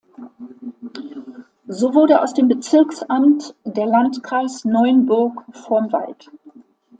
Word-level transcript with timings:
So 1.67 1.93
wurde 1.93 2.23
aus 2.23 2.33
dem 2.33 2.47
Bezirksamt 2.47 3.53
der 3.65 3.85
Landkreis 3.85 4.65
Neunburg 4.65 5.43
vorm 5.53 5.91
Wald. 5.91 6.31